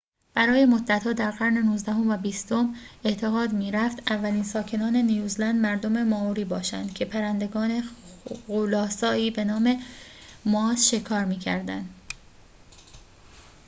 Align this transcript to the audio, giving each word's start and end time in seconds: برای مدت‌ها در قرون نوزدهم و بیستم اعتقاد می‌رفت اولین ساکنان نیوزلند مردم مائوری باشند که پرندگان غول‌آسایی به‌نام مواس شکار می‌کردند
برای 0.33 0.65
مدت‌ها 0.65 1.13
در 1.13 1.31
قرون 1.31 1.57
نوزدهم 1.57 2.09
و 2.09 2.17
بیستم 2.17 2.75
اعتقاد 3.03 3.53
می‌رفت 3.53 4.11
اولین 4.11 4.43
ساکنان 4.43 4.95
نیوزلند 4.95 5.55
مردم 5.55 6.03
مائوری 6.03 6.45
باشند 6.45 6.93
که 6.93 7.05
پرندگان 7.05 7.83
غول‌آسایی 8.47 9.31
به‌نام 9.31 9.79
مواس 10.45 10.89
شکار 10.89 11.25
می‌کردند 11.25 11.93